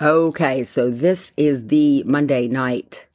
Okay, 0.00 0.62
so 0.62 0.90
this 0.90 1.34
is 1.36 1.66
the 1.66 2.02
Monday 2.06 2.48
night, 2.48 3.06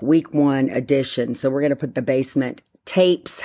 week 0.00 0.32
one 0.32 0.70
edition. 0.70 1.34
So 1.34 1.50
we're 1.50 1.60
going 1.60 1.70
to 1.70 1.76
put 1.76 1.96
the 1.96 2.02
basement 2.02 2.62
tapes 2.84 3.42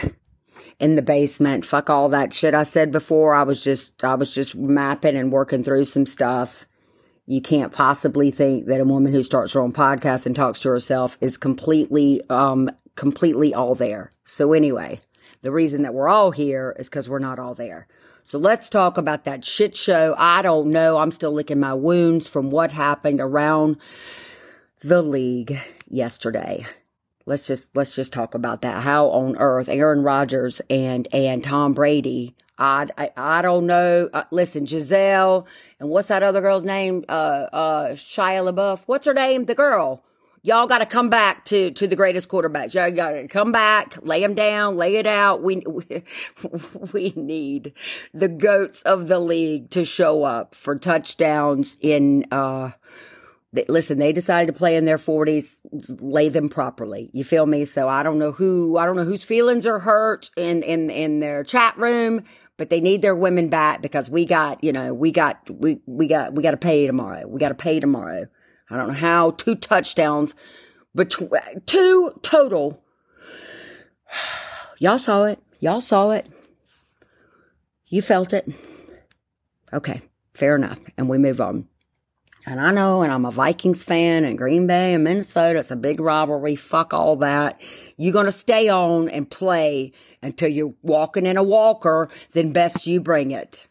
in 0.79 0.95
the 0.95 1.01
basement. 1.01 1.65
Fuck 1.65 1.89
all 1.89 2.09
that 2.09 2.31
shit 2.31 2.53
I 2.53 2.61
said 2.61 2.91
before. 2.91 3.33
I 3.33 3.41
was 3.41 3.63
just, 3.63 4.03
I 4.03 4.13
was 4.13 4.33
just 4.33 4.55
mapping 4.55 5.17
and 5.17 5.31
working 5.31 5.63
through 5.63 5.85
some 5.85 6.05
stuff. 6.05 6.67
You 7.25 7.41
can't 7.41 7.73
possibly 7.73 8.29
think 8.29 8.67
that 8.67 8.79
a 8.79 8.85
woman 8.85 9.11
who 9.11 9.23
starts 9.23 9.53
her 9.53 9.59
own 9.59 9.73
podcast 9.73 10.27
and 10.27 10.35
talks 10.35 10.59
to 10.61 10.69
herself 10.69 11.17
is 11.21 11.37
completely, 11.37 12.21
um, 12.29 12.69
completely 12.95 13.55
all 13.55 13.73
there. 13.73 14.11
So 14.25 14.53
anyway, 14.53 14.99
the 15.47 15.51
reason 15.53 15.83
that 15.83 15.93
we're 15.93 16.09
all 16.09 16.31
here 16.31 16.75
is 16.77 16.89
because 16.89 17.07
we're 17.07 17.19
not 17.19 17.39
all 17.39 17.53
there. 17.53 17.87
So 18.23 18.37
let's 18.37 18.67
talk 18.67 18.97
about 18.97 19.23
that 19.23 19.45
shit 19.45 19.77
show. 19.77 20.13
I 20.17 20.41
don't 20.41 20.71
know. 20.71 20.97
I'm 20.97 21.09
still 21.09 21.31
licking 21.31 21.61
my 21.61 21.73
wounds 21.73 22.27
from 22.27 22.49
what 22.49 22.69
happened 22.73 23.21
around 23.21 23.77
the 24.81 25.01
league 25.01 25.57
yesterday. 25.87 26.65
Let's 27.25 27.47
just 27.47 27.73
let's 27.77 27.95
just 27.95 28.11
talk 28.11 28.33
about 28.33 28.61
that. 28.63 28.83
How 28.83 29.07
on 29.07 29.37
earth 29.37 29.69
Aaron 29.69 30.03
Rodgers 30.03 30.59
and 30.69 31.07
and 31.13 31.41
Tom 31.41 31.71
Brady? 31.71 32.35
I 32.57 32.87
I, 32.97 33.11
I 33.15 33.41
don't 33.41 33.67
know. 33.67 34.09
Uh, 34.11 34.23
listen, 34.31 34.65
Gisele 34.65 35.47
and 35.79 35.87
what's 35.87 36.09
that 36.09 36.23
other 36.23 36.41
girl's 36.41 36.65
name? 36.65 37.05
Uh 37.07 37.47
uh 37.53 37.87
Shia 37.91 38.53
LaBeouf. 38.53 38.83
What's 38.85 39.05
her 39.05 39.13
name? 39.13 39.45
The 39.45 39.55
girl 39.55 40.03
y'all 40.41 40.67
got 40.67 40.79
to 40.79 40.85
come 40.85 41.09
back 41.09 41.45
to 41.45 41.71
to 41.71 41.87
the 41.87 41.95
greatest 41.95 42.29
quarterbacks. 42.29 42.73
Y'all 42.73 42.91
got 42.91 43.11
to 43.11 43.27
come 43.27 43.51
back, 43.51 43.97
lay 44.01 44.21
them 44.21 44.33
down, 44.33 44.77
lay 44.77 44.95
it 44.95 45.07
out. 45.07 45.43
We, 45.43 45.63
we 45.67 46.03
we 46.93 47.13
need 47.15 47.73
the 48.13 48.27
goats 48.27 48.81
of 48.83 49.07
the 49.07 49.19
league 49.19 49.69
to 49.71 49.83
show 49.85 50.23
up 50.23 50.55
for 50.55 50.77
touchdowns 50.77 51.77
in. 51.81 52.25
uh 52.31 52.71
Listen, 53.69 53.97
they 53.97 54.11
decided 54.11 54.53
to 54.53 54.57
play 54.57 54.75
in 54.75 54.85
their 54.85 54.97
40s, 54.97 55.55
lay 56.01 56.29
them 56.29 56.49
properly. 56.49 57.09
You 57.13 57.23
feel 57.23 57.45
me? 57.45 57.65
So 57.65 57.87
I 57.87 58.03
don't 58.03 58.19
know 58.19 58.31
who, 58.31 58.77
I 58.77 58.85
don't 58.85 58.97
know 58.97 59.05
whose 59.05 59.23
feelings 59.23 59.65
are 59.65 59.79
hurt 59.79 60.29
in, 60.35 60.61
in, 60.63 60.89
in 60.89 61.21
their 61.21 61.43
chat 61.43 61.75
room, 61.77 62.23
but 62.57 62.69
they 62.69 62.81
need 62.81 63.01
their 63.01 63.15
women 63.15 63.47
back 63.49 63.81
because 63.81 64.09
we 64.09 64.25
got, 64.25 64.63
you 64.63 64.73
know, 64.73 64.93
we 64.93 65.11
got, 65.11 65.49
we, 65.49 65.79
we 65.85 66.07
got, 66.07 66.33
we 66.33 66.43
got 66.43 66.51
to 66.51 66.57
pay 66.57 66.85
tomorrow. 66.85 67.25
We 67.25 67.39
got 67.39 67.49
to 67.49 67.55
pay 67.55 67.79
tomorrow. 67.79 68.27
I 68.69 68.77
don't 68.77 68.87
know 68.87 68.93
how, 68.93 69.31
two 69.31 69.55
touchdowns, 69.55 70.35
but 70.93 71.15
two 71.65 72.19
total. 72.21 72.83
Y'all 74.79 74.99
saw 74.99 75.23
it. 75.23 75.39
Y'all 75.59 75.81
saw 75.81 76.11
it. 76.11 76.27
You 77.87 78.01
felt 78.01 78.33
it. 78.33 78.47
Okay, 79.73 80.01
fair 80.33 80.55
enough. 80.55 80.79
And 80.97 81.09
we 81.09 81.17
move 81.17 81.41
on. 81.41 81.67
And 82.45 82.61
I 82.61 82.71
know, 82.71 83.01
and 83.01 83.11
I'm 83.11 83.25
a 83.25 83.31
Vikings 83.31 83.83
fan, 83.83 84.23
and 84.23 84.37
Green 84.37 84.67
Bay 84.67 84.93
and 84.93 85.03
Minnesota, 85.03 85.59
it's 85.59 85.71
a 85.71 85.75
big 85.75 85.99
rivalry. 85.99 86.55
Fuck 86.55 86.93
all 86.93 87.17
that. 87.17 87.59
You're 87.97 88.13
going 88.13 88.25
to 88.25 88.31
stay 88.31 88.69
on 88.69 89.09
and 89.09 89.29
play 89.29 89.91
until 90.21 90.47
you're 90.47 90.73
walking 90.81 91.25
in 91.25 91.35
a 91.35 91.43
walker, 91.43 92.09
then 92.31 92.53
best 92.53 92.87
you 92.87 93.01
bring 93.01 93.31
it. 93.31 93.67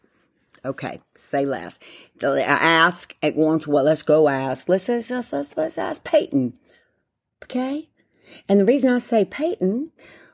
Okay, 0.65 1.01
say 1.15 1.45
less. 1.45 1.79
Ask 2.21 3.15
at 3.21 3.35
once. 3.35 3.67
Well, 3.67 3.83
let's 3.83 4.03
go 4.03 4.27
ask. 4.27 4.67
Let's 4.69 4.89
let's 4.89 5.09
let's 5.11 5.57
let's 5.57 5.77
ask 5.77 6.03
Peyton. 6.03 6.53
Okay, 7.43 7.87
and 8.49 8.59
the 8.59 8.65
reason 8.65 8.91
I 8.91 8.97
say 8.97 9.25
Peyton, 9.25 9.91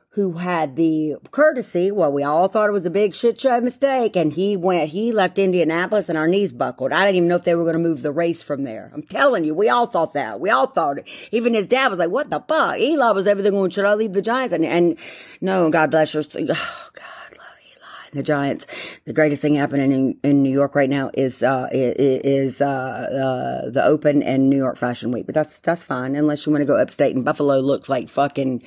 who 0.10 0.34
had 0.34 0.76
the 0.76 1.16
courtesy, 1.32 1.92
well, 1.92 2.12
we 2.12 2.24
all 2.24 2.48
thought 2.48 2.70
it 2.70 2.74
was 2.74 2.86
a 2.86 2.92
big 2.92 3.16
shit 3.16 3.40
show 3.42 3.60
mistake, 3.60 4.16
and 4.16 4.32
he 4.32 4.56
went. 4.56 4.90
He 4.90 5.12
left 5.12 5.40
Indianapolis, 5.40 6.08
and 6.08 6.18
our 6.18 6.28
knees 6.28 6.52
buckled. 6.52 6.92
I 6.92 7.06
didn't 7.06 7.18
even 7.18 7.30
know 7.30 7.36
if 7.36 7.44
they 7.44 7.56
were 7.56 7.64
going 7.64 7.76
to 7.76 7.80
move 7.80 8.02
the 8.02 8.12
race 8.12 8.42
from 8.42 8.64
there. 8.64 8.92
I'm 8.94 9.04
telling 9.04 9.44
you, 9.44 9.54
we 9.54 9.70
all 9.70 9.88
thought 9.88 10.14
that. 10.14 10.40
We 10.40 10.50
all 10.50 10.68
thought 10.68 11.00
it. 11.00 11.08
Even 11.32 11.54
his 11.54 11.68
dad 11.68 11.90
was 11.90 12.00
like, 12.00 12.12
"What 12.12 12.30
the 12.30 12.40
fuck?" 12.48 12.80
Eli 12.80 13.12
was 13.12 13.28
everything 13.28 13.54
going. 13.54 13.72
Should 13.72 13.86
I 13.86 13.96
leave 13.96 14.14
the 14.14 14.22
Giants? 14.22 14.54
And 14.54 14.66
and 14.66 14.98
no, 15.42 15.70
God 15.70 15.92
bless 15.92 16.14
her. 16.14 16.22
Oh 16.22 16.24
God 16.34 16.47
love 16.47 17.58
Eli 17.68 18.06
and 18.06 18.14
the 18.14 18.24
Giants. 18.24 18.68
The 19.06 19.14
greatest 19.14 19.41
thing 19.41 19.56
happening 19.56 19.91
in, 19.91 20.18
in 20.24 20.44
New 20.44 20.52
York 20.52 20.75
right 20.75 20.90
now 20.90 21.12
is 21.14 21.44
uh, 21.44 21.68
is 21.74 22.62
uh, 22.62 22.66
uh, 22.66 23.69
the 23.69 23.84
Open 23.84 24.24
and 24.24 24.50
New 24.50 24.56
York 24.56 24.78
Fashion 24.78 25.12
Week. 25.12 25.25
But 25.25 25.36
that's 25.36 25.59
that's 25.59 25.84
fine 25.84 26.16
unless 26.16 26.46
you 26.46 26.53
want 26.53 26.62
to 26.62 26.66
go 26.66 26.80
upstate. 26.80 27.14
And 27.14 27.25
Buffalo 27.25 27.59
looks 27.59 27.90
like 27.90 28.08
fucking. 28.08 28.64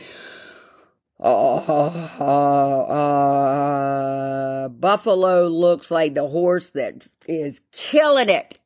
Uh, 1.18 1.56
uh, 2.20 2.28
Buffalo 4.68 5.48
looks 5.48 5.90
like 5.90 6.12
the 6.14 6.28
horse 6.28 6.68
that 6.70 7.06
is 7.26 7.62
killing 7.72 8.28
it 8.28 8.60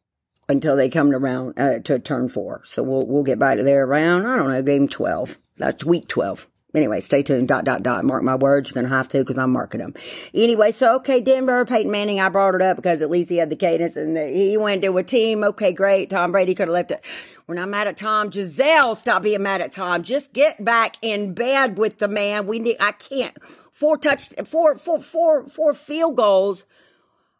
until 0.48 0.74
they 0.74 0.88
come 0.88 1.12
around 1.12 1.56
uh, 1.56 1.78
to 1.84 2.00
turn 2.00 2.28
four. 2.28 2.62
So 2.66 2.82
we'll 2.82 3.06
we'll 3.06 3.22
get 3.22 3.38
back 3.38 3.58
to 3.58 3.62
there 3.62 3.84
around 3.84 4.26
I 4.26 4.36
don't 4.36 4.48
know 4.48 4.60
game 4.62 4.88
twelve. 4.88 5.38
That's 5.56 5.84
week 5.84 6.08
twelve 6.08 6.48
anyway, 6.74 7.00
stay 7.00 7.22
tuned. 7.22 7.48
Dot 7.48 7.64
dot 7.64 7.82
dot. 7.82 8.04
Mark 8.04 8.22
my 8.22 8.34
words. 8.34 8.70
You're 8.70 8.82
gonna 8.82 8.94
have 8.94 9.08
to 9.08 9.18
because 9.18 9.38
I'm 9.38 9.52
marking 9.52 9.80
them. 9.80 9.94
Anyway, 10.34 10.70
so 10.70 10.96
okay, 10.96 11.20
Denver, 11.20 11.64
Peyton 11.64 11.90
Manning. 11.90 12.20
I 12.20 12.28
brought 12.28 12.54
it 12.54 12.62
up 12.62 12.76
because 12.76 13.02
at 13.02 13.10
least 13.10 13.30
he 13.30 13.36
had 13.36 13.50
the 13.50 13.56
cadence 13.56 13.96
and 13.96 14.16
the, 14.16 14.28
he 14.28 14.56
went 14.56 14.82
to 14.82 14.96
a 14.96 15.02
team. 15.02 15.44
Okay, 15.44 15.72
great. 15.72 16.10
Tom 16.10 16.32
Brady 16.32 16.54
could 16.54 16.68
have 16.68 16.74
left 16.74 16.90
it. 16.90 17.04
We're 17.46 17.54
not 17.54 17.68
mad 17.68 17.88
at 17.88 17.96
Tom. 17.96 18.30
Gisele, 18.30 18.94
stop 18.94 19.22
being 19.22 19.42
mad 19.42 19.60
at 19.60 19.72
Tom. 19.72 20.02
Just 20.02 20.32
get 20.32 20.64
back 20.64 20.96
in 21.02 21.34
bed 21.34 21.78
with 21.78 21.98
the 21.98 22.08
man. 22.08 22.46
We 22.46 22.58
need. 22.58 22.76
I 22.80 22.92
can't. 22.92 23.36
Four 23.72 23.98
touch. 23.98 24.28
Four 24.44 24.76
four 24.76 24.98
four 24.98 25.48
four 25.48 25.74
field 25.74 26.16
goals. 26.16 26.66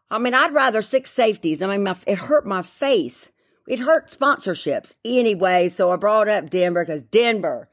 I 0.09 0.17
mean, 0.17 0.33
I'd 0.33 0.53
rather 0.53 0.81
six 0.81 1.09
safeties. 1.09 1.61
I 1.61 1.67
mean, 1.67 1.83
my, 1.83 1.95
it 2.05 2.17
hurt 2.17 2.45
my 2.45 2.61
face. 2.61 3.31
It 3.65 3.79
hurt 3.79 4.07
sponsorships 4.07 4.95
anyway. 5.05 5.69
So 5.69 5.91
I 5.91 5.95
brought 5.95 6.27
up 6.27 6.49
Denver 6.49 6.83
because 6.83 7.03
Denver, 7.03 7.69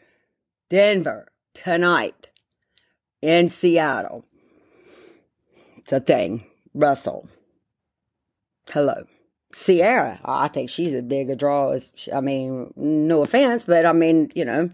Denver 0.71 1.27
tonight 1.63 2.31
in 3.23 3.49
Seattle. 3.49 4.25
It's 5.79 5.93
a 5.93 6.01
thing. 6.01 6.45
Russell. 6.75 7.29
Hello. 8.71 9.05
Ciara, 9.55 10.21
I 10.25 10.49
think 10.49 10.69
she's 10.69 10.93
a 10.93 11.03
big 11.03 11.31
a 11.31 11.37
draw 11.37 11.71
as, 11.71 11.91
I 12.15 12.21
mean, 12.21 12.73
no 12.77 13.23
offense, 13.23 13.65
but 13.65 13.87
I 13.87 13.93
mean, 13.93 14.31
you 14.35 14.45
know, 14.45 14.69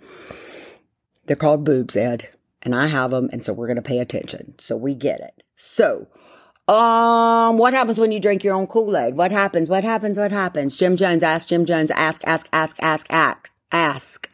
they're 1.27 1.37
called 1.37 1.65
boobs, 1.65 1.97
Ed, 1.97 2.29
and 2.63 2.75
I 2.75 2.89
have 2.89 3.13
them, 3.13 3.31
and 3.33 3.45
so 3.45 3.53
we're 3.53 3.69
going 3.69 3.77
to 3.77 3.83
pay 3.83 4.01
attention. 4.01 4.55
So 4.59 4.77
we 4.77 4.95
get 4.95 5.21
it. 5.21 5.45
So, 5.55 6.09
um, 6.67 7.57
what 7.57 7.73
happens 7.73 7.99
when 7.99 8.11
you 8.11 8.19
drink 8.19 8.43
your 8.43 8.57
own 8.57 8.67
Kool-Aid? 8.67 9.17
What 9.17 9.31
happens? 9.31 9.71
What 9.71 9.85
happens? 9.85 10.19
What 10.19 10.33
happens? 10.33 10.77
Jim 10.77 10.97
Jones, 10.97 11.23
ask 11.23 11.49
Jim 11.49 11.65
Jones, 11.65 11.93
ask, 11.93 12.23
ask, 12.27 12.49
ask, 12.53 12.77
ask, 12.81 13.07
ask, 13.11 13.53
ask. 13.71 14.34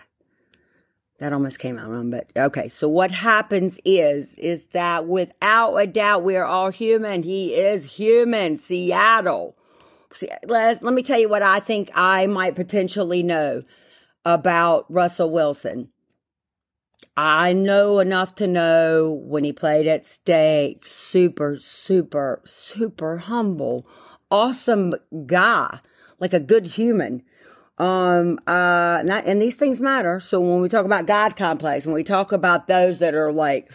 That 1.20 1.34
almost 1.34 1.58
came 1.58 1.78
out 1.78 1.90
wrong, 1.90 2.10
but 2.10 2.30
okay. 2.34 2.68
So 2.68 2.88
what 2.88 3.10
happens 3.10 3.78
is, 3.84 4.34
is 4.36 4.64
that 4.72 5.06
without 5.06 5.76
a 5.76 5.86
doubt, 5.86 6.24
we 6.24 6.34
are 6.34 6.46
all 6.46 6.70
human. 6.70 7.22
He 7.22 7.54
is 7.54 7.92
human. 7.92 8.56
Seattle. 8.56 9.54
See, 10.14 10.30
let, 10.44 10.82
let 10.82 10.94
me 10.94 11.02
tell 11.02 11.20
you 11.20 11.28
what 11.28 11.42
I 11.42 11.60
think 11.60 11.90
I 11.94 12.26
might 12.26 12.56
potentially 12.56 13.22
know 13.22 13.62
about 14.24 14.86
Russell 14.88 15.30
Wilson. 15.30 15.90
I 17.16 17.52
know 17.52 17.98
enough 17.98 18.34
to 18.36 18.46
know 18.46 19.10
when 19.10 19.44
he 19.44 19.52
played 19.52 19.86
at 19.86 20.06
Stake, 20.06 20.86
super, 20.86 21.56
super, 21.56 22.40
super 22.46 23.18
humble, 23.18 23.86
awesome 24.30 24.94
guy, 25.26 25.80
like 26.18 26.32
a 26.32 26.40
good 26.40 26.66
human. 26.66 27.22
Um, 27.80 28.38
uh, 28.46 28.98
and, 29.00 29.10
and 29.10 29.40
these 29.40 29.56
things 29.56 29.80
matter. 29.80 30.20
So 30.20 30.38
when 30.38 30.60
we 30.60 30.68
talk 30.68 30.84
about 30.84 31.06
God 31.06 31.34
complex, 31.34 31.86
when 31.86 31.94
we 31.94 32.04
talk 32.04 32.30
about 32.30 32.66
those 32.66 32.98
that 32.98 33.14
are 33.14 33.32
like, 33.32 33.72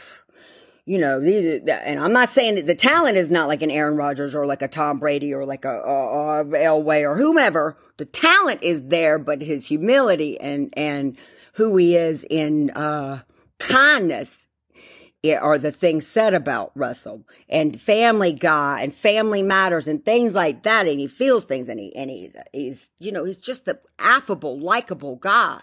you 0.85 0.99
know, 0.99 1.19
these, 1.19 1.61
and 1.67 1.99
I'm 1.99 2.13
not 2.13 2.29
saying 2.29 2.53
that 2.55 2.67
the 2.67 2.75
talent 2.75 3.17
is 3.17 3.31
not 3.31 3.47
like 3.47 3.63
an 3.63 3.71
Aaron 3.71 3.97
Rodgers 3.97 4.35
or 4.35 4.45
like 4.45 4.61
a 4.61 4.67
Tom 4.67 4.99
Brady 4.99 5.33
or 5.33 5.43
like 5.43 5.65
a, 5.65 5.79
a, 5.79 6.41
a 6.41 6.45
Elway 6.45 7.01
or 7.01 7.17
whomever. 7.17 7.77
The 7.97 8.05
talent 8.05 8.61
is 8.61 8.83
there, 8.83 9.17
but 9.17 9.41
his 9.41 9.65
humility 9.65 10.39
and, 10.39 10.71
and 10.73 11.17
who 11.53 11.75
he 11.75 11.95
is 11.95 12.23
in, 12.29 12.69
uh, 12.71 13.21
kindness 13.57 14.47
are 15.33 15.57
the 15.57 15.71
things 15.71 16.05
said 16.07 16.33
about 16.33 16.71
Russell 16.75 17.23
and 17.49 17.79
family 17.79 18.33
guy 18.33 18.81
and 18.81 18.93
family 18.93 19.41
matters 19.41 19.87
and 19.87 20.03
things 20.03 20.35
like 20.35 20.63
that. 20.63 20.87
And 20.87 20.99
he 20.99 21.07
feels 21.07 21.45
things 21.45 21.69
and 21.69 21.79
he, 21.79 21.95
and 21.95 22.09
he's, 22.09 22.35
he's, 22.53 22.89
you 22.99 23.11
know, 23.11 23.23
he's 23.23 23.39
just 23.39 23.65
the 23.65 23.79
affable, 23.97 24.59
likable 24.59 25.15
guy, 25.15 25.61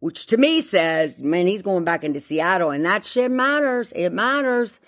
which 0.00 0.26
to 0.26 0.36
me 0.36 0.60
says, 0.60 1.18
man, 1.18 1.46
he's 1.46 1.62
going 1.62 1.84
back 1.84 2.04
into 2.04 2.20
Seattle 2.20 2.70
and 2.70 2.84
that 2.84 3.04
shit 3.04 3.30
matters. 3.30 3.92
It 3.92 4.10
matters. 4.10 4.80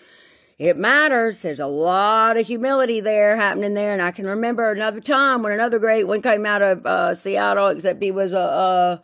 It 0.59 0.77
matters. 0.77 1.43
There's 1.43 1.61
a 1.61 1.67
lot 1.67 2.37
of 2.37 2.47
humility 2.47 3.01
there 3.01 3.37
happening 3.37 3.75
there. 3.75 3.93
And 3.93 4.03
I 4.03 4.11
can 4.11 4.27
remember 4.27 4.71
another 4.71 5.01
time 5.01 5.43
when 5.43 5.53
another 5.53 5.79
great 5.79 6.05
one 6.05 6.23
came 6.23 6.47
out 6.47 6.63
of 6.63 6.87
uh, 6.87 7.15
Seattle, 7.15 7.69
except 7.69 8.03
he 8.03 8.11
was 8.11 8.33
a, 8.33 8.39
uh, 8.39 8.43
uh, 8.43 8.99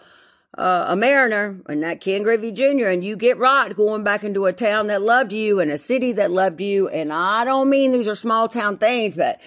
a 0.56 0.96
Mariner 0.96 1.60
and 1.68 1.82
that 1.82 2.00
Ken 2.00 2.22
Griffey 2.22 2.52
Jr. 2.52 2.88
and 2.88 3.04
you 3.04 3.16
get 3.16 3.38
right 3.38 3.74
going 3.76 4.02
back 4.02 4.24
into 4.24 4.46
a 4.46 4.52
town 4.52 4.86
that 4.86 5.02
loved 5.02 5.32
you 5.32 5.60
and 5.60 5.70
a 5.70 5.78
city 5.78 6.12
that 6.12 6.30
loved 6.30 6.60
you. 6.60 6.88
And 6.88 7.12
I 7.12 7.44
don't 7.44 7.68
mean 7.68 7.92
these 7.92 8.08
are 8.08 8.14
small 8.14 8.48
town 8.48 8.78
things, 8.78 9.14
but 9.14 9.40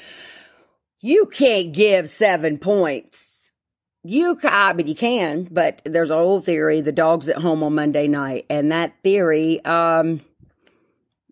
You 1.01 1.25
can't 1.25 1.74
give 1.74 2.09
seven 2.09 2.59
points. 2.59 3.51
You, 4.03 4.38
I 4.44 4.74
mean, 4.74 4.88
you 4.88 4.95
can, 4.95 5.48
but 5.50 5.81
there's 5.86 6.12
a 6.12 6.15
whole 6.15 6.42
theory. 6.42 6.81
The 6.81 6.92
dog's 6.92 7.30
at 7.30 7.38
home 7.38 7.63
on 7.63 7.75
Monday 7.75 8.07
night, 8.07 8.45
and 8.50 8.71
that 8.71 8.94
theory, 9.03 9.63
um, 9.65 10.21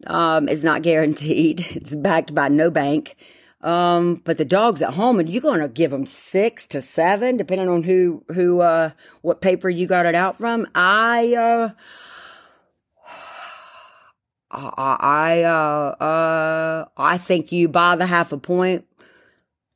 um, 0.07 0.48
is 0.48 0.63
not 0.63 0.81
guaranteed. 0.81 1.66
It's 1.75 1.95
backed 1.95 2.33
by 2.33 2.48
no 2.48 2.69
bank. 2.69 3.16
Um, 3.62 4.22
but 4.24 4.38
the 4.38 4.46
dog's 4.46 4.82
at 4.82 4.94
home, 4.94 5.20
and 5.20 5.30
you're 5.30 5.42
going 5.42 5.60
to 5.60 5.68
give 5.68 5.92
them 5.92 6.06
six 6.06 6.66
to 6.68 6.82
seven, 6.82 7.36
depending 7.36 7.68
on 7.68 7.84
who, 7.84 8.24
who, 8.30 8.62
uh, 8.62 8.92
what 9.22 9.42
paper 9.42 9.70
you 9.70 9.86
got 9.86 10.06
it 10.06 10.16
out 10.16 10.38
from. 10.38 10.66
I, 10.74 11.36
uh, 11.36 11.70
I, 14.52 15.44
uh, 15.44 16.04
uh, 16.04 16.86
I 16.98 17.18
think 17.18 17.52
you 17.52 17.68
buy 17.68 17.96
the 17.98 18.06
half 18.06 18.32
a 18.32 18.38
point. 18.38 18.86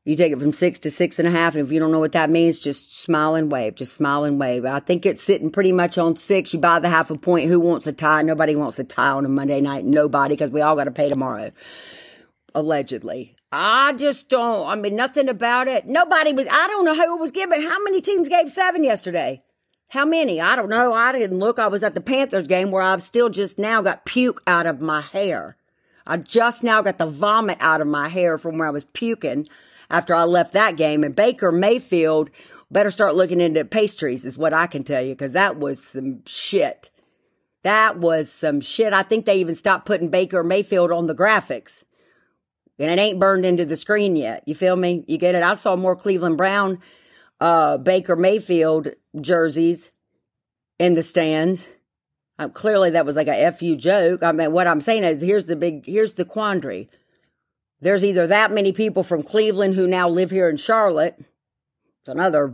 You 0.05 0.17
take 0.17 0.33
it 0.33 0.39
from 0.39 0.51
six 0.51 0.79
to 0.79 0.91
six 0.91 1.17
and 1.17 1.27
a 1.27 1.31
half. 1.31 1.55
And 1.55 1.65
if 1.65 1.71
you 1.71 1.79
don't 1.79 1.91
know 1.91 1.99
what 1.99 2.11
that 2.11 2.29
means, 2.29 2.59
just 2.59 2.97
smile 2.97 3.35
and 3.35 3.49
wave. 3.49 3.75
Just 3.75 3.93
smile 3.93 4.25
and 4.25 4.37
wave. 4.37 4.65
I 4.65 4.81
think 4.81 5.05
it's 5.05 5.23
sitting 5.23 5.49
pretty 5.49 5.71
much 5.71 5.97
on 5.97 6.17
six. 6.17 6.53
You 6.53 6.59
buy 6.59 6.79
the 6.79 6.89
half 6.89 7.09
a 7.09 7.17
point. 7.17 7.47
Who 7.47 7.59
wants 7.59 7.87
a 7.87 7.93
tie? 7.93 8.21
Nobody 8.21 8.55
wants 8.55 8.79
a 8.79 8.83
tie 8.83 9.11
on 9.11 9.25
a 9.25 9.29
Monday 9.29 9.61
night. 9.61 9.85
Nobody, 9.85 10.35
because 10.35 10.49
we 10.49 10.59
all 10.59 10.75
got 10.75 10.85
to 10.85 10.91
pay 10.91 11.07
tomorrow. 11.07 11.51
Allegedly. 12.53 13.37
I 13.55 13.93
just 13.93 14.29
don't, 14.29 14.67
I 14.67 14.73
mean, 14.73 14.95
nothing 14.95 15.29
about 15.29 15.67
it. 15.67 15.85
Nobody 15.85 16.33
was, 16.33 16.47
I 16.49 16.67
don't 16.67 16.85
know 16.85 16.95
who 16.95 17.17
was 17.17 17.31
giving. 17.31 17.61
How 17.61 17.83
many 17.83 18.01
teams 18.01 18.27
gave 18.27 18.51
seven 18.51 18.83
yesterday? 18.83 19.43
How 19.91 20.05
many? 20.05 20.41
I 20.41 20.55
don't 20.55 20.69
know. 20.69 20.91
I 20.91 21.11
didn't 21.11 21.37
look. 21.37 21.59
I 21.59 21.67
was 21.67 21.83
at 21.83 21.93
the 21.93 22.01
Panthers 22.01 22.47
game 22.47 22.71
where 22.71 22.81
I've 22.81 23.03
still 23.03 23.29
just 23.29 23.59
now 23.59 23.83
got 23.83 24.05
puke 24.05 24.41
out 24.47 24.65
of 24.65 24.81
my 24.81 25.01
hair. 25.01 25.55
I 26.07 26.17
just 26.17 26.63
now 26.63 26.81
got 26.81 26.97
the 26.97 27.05
vomit 27.05 27.59
out 27.61 27.79
of 27.79 27.85
my 27.85 28.09
hair 28.09 28.39
from 28.39 28.57
where 28.57 28.67
I 28.67 28.71
was 28.71 28.85
puking 28.85 29.47
after 29.87 30.15
I 30.15 30.23
left 30.23 30.53
that 30.53 30.75
game. 30.75 31.03
And 31.03 31.15
Baker 31.15 31.51
Mayfield 31.51 32.31
better 32.71 32.89
start 32.89 33.13
looking 33.13 33.39
into 33.39 33.63
pastries, 33.65 34.25
is 34.25 34.35
what 34.35 34.55
I 34.55 34.65
can 34.65 34.81
tell 34.81 35.03
you, 35.03 35.13
because 35.13 35.33
that 35.33 35.57
was 35.57 35.79
some 35.79 36.25
shit. 36.25 36.89
That 37.61 37.99
was 37.99 38.31
some 38.31 38.61
shit. 38.61 38.93
I 38.93 39.03
think 39.03 39.27
they 39.27 39.37
even 39.37 39.53
stopped 39.53 39.85
putting 39.85 40.09
Baker 40.09 40.43
Mayfield 40.43 40.91
on 40.91 41.05
the 41.05 41.13
graphics. 41.13 41.83
And 42.79 42.89
it 42.89 43.01
ain't 43.01 43.19
burned 43.19 43.45
into 43.45 43.65
the 43.65 43.75
screen 43.75 44.15
yet. 44.15 44.43
You 44.47 44.55
feel 44.55 44.75
me? 44.75 45.05
You 45.07 45.17
get 45.17 45.35
it? 45.35 45.43
I 45.43 45.53
saw 45.53 45.75
more 45.75 45.95
Cleveland 45.95 46.37
Brown 46.37 46.79
uh, 47.39 47.77
Baker 47.77 48.15
Mayfield 48.15 48.89
jerseys 49.19 49.91
in 50.79 50.93
the 50.93 51.03
stands. 51.03 51.67
Uh, 52.39 52.47
clearly, 52.47 52.91
that 52.91 53.05
was 53.05 53.15
like 53.15 53.27
a 53.27 53.51
fu 53.51 53.75
joke. 53.75 54.23
I 54.23 54.31
mean, 54.31 54.51
what 54.51 54.65
I'm 54.65 54.81
saying 54.81 55.03
is, 55.03 55.21
here's 55.21 55.45
the 55.45 55.55
big, 55.55 55.85
here's 55.85 56.13
the 56.13 56.25
quandary. 56.25 56.89
There's 57.81 58.05
either 58.05 58.27
that 58.27 58.51
many 58.51 58.71
people 58.71 59.03
from 59.03 59.23
Cleveland 59.23 59.75
who 59.75 59.87
now 59.87 60.07
live 60.07 60.31
here 60.31 60.49
in 60.49 60.55
Charlotte. 60.55 61.15
It's 61.19 62.07
another, 62.07 62.53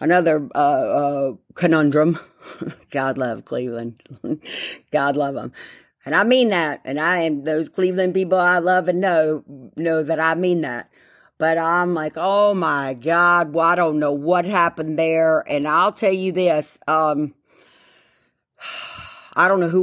another 0.00 0.48
uh, 0.54 0.58
uh, 0.58 1.32
conundrum. 1.54 2.18
God 2.90 3.16
love 3.16 3.44
Cleveland. 3.44 4.02
God 4.92 5.16
love 5.16 5.34
them. 5.34 5.52
And 6.04 6.14
I 6.14 6.24
mean 6.24 6.50
that. 6.50 6.80
And 6.84 7.00
I 7.00 7.18
and 7.18 7.44
those 7.44 7.68
Cleveland 7.68 8.14
people 8.14 8.38
I 8.38 8.58
love 8.58 8.88
and 8.88 9.00
know 9.00 9.42
know 9.76 10.02
that 10.02 10.20
I 10.20 10.34
mean 10.34 10.60
that. 10.62 10.90
But 11.38 11.58
I'm 11.58 11.94
like, 11.94 12.12
oh 12.16 12.54
my 12.54 12.94
God, 12.94 13.52
well, 13.52 13.66
I 13.66 13.74
don't 13.74 13.98
know 13.98 14.12
what 14.12 14.44
happened 14.44 14.98
there. 14.98 15.40
And 15.48 15.66
I'll 15.66 15.92
tell 15.92 16.12
you 16.12 16.30
this, 16.32 16.78
um, 16.86 17.34
I 19.36 19.48
don't 19.48 19.60
know 19.60 19.68
who 19.68 19.82